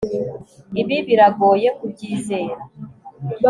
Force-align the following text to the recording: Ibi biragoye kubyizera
Ibi 0.81 0.97
biragoye 1.07 1.67
kubyizera 1.77 2.57